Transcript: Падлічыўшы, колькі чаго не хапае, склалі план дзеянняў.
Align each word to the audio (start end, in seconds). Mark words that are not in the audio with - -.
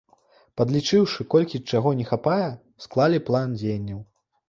Падлічыўшы, 0.61 1.27
колькі 1.35 1.63
чаго 1.73 1.89
не 2.01 2.09
хапае, 2.15 2.49
склалі 2.89 3.25
план 3.33 3.59
дзеянняў. 3.63 4.07